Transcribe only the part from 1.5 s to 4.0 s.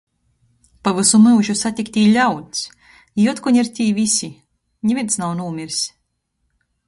satyktī ļauds. Jī otkon ir tī